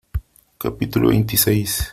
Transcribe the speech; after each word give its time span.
capítulo 0.57 1.09
veintiséis. 1.09 1.89